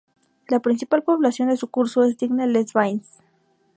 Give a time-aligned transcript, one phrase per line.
[0.49, 3.19] La principal población de su curso es Digne-les-Bains.